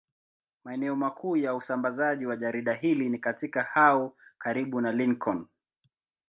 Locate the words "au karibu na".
3.75-4.91